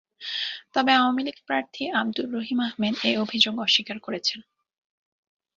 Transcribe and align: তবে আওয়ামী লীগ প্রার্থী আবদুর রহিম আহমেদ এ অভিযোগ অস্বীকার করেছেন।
তবে 0.73 0.91
আওয়ামী 0.93 1.21
লীগ 1.23 1.37
প্রার্থী 1.45 1.83
আবদুর 1.93 2.27
রহিম 2.33 2.59
আহমেদ 2.61 2.95
এ 3.03 3.11
অভিযোগ 3.17 3.53
অস্বীকার 3.59 3.97
করেছেন। 3.99 4.39